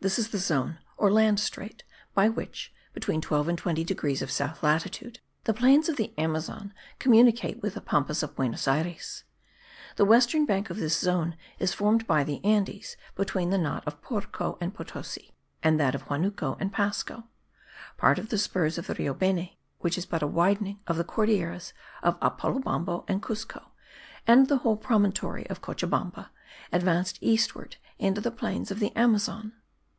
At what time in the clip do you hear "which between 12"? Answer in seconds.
2.28-3.48